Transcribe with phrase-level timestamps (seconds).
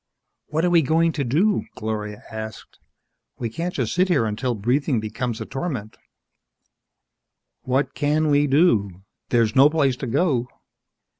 [0.47, 2.79] "What are we going to do?" Gloria asked.
[3.37, 5.95] "We can't just sit here until breathing becomes a torment"
[7.61, 9.03] "What can we do?
[9.29, 10.47] There's no place to go!"